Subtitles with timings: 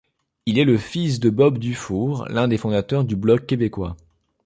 [0.47, 3.95] Il est le fils de Bob Dufour, l'un des fondateurs du Bloc québécois.